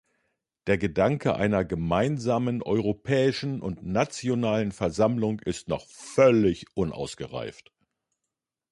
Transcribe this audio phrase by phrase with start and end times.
[0.65, 7.71] Der Gedanke einer gemeinsamen europäischen und nationalen Versammlung ist noch völlig unausgereift.